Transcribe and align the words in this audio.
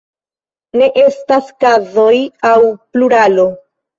Ne 0.81 0.87
estas 1.01 1.51
kazoj 1.65 2.15
aŭ 2.53 2.57
pluralo. 2.95 3.49